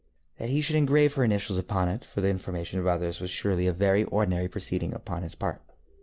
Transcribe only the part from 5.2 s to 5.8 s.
his part.